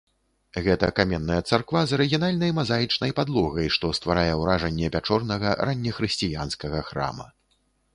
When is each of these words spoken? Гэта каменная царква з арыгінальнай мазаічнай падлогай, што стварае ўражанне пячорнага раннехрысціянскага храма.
Гэта 0.67 0.87
каменная 0.99 1.37
царква 1.49 1.83
з 1.91 1.95
арыгінальнай 1.99 2.55
мазаічнай 2.61 3.15
падлогай, 3.21 3.67
што 3.79 3.93
стварае 4.01 4.27
ўражанне 4.43 4.93
пячорнага 4.97 5.57
раннехрысціянскага 5.71 6.87
храма. 6.91 7.35